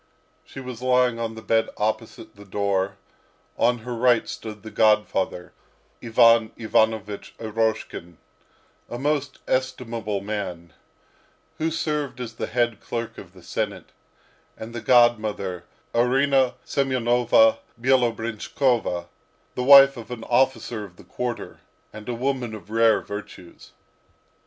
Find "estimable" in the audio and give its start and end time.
9.47-10.19